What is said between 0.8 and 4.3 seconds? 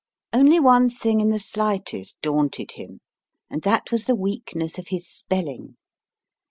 thing in the slightest daunted him, and that was the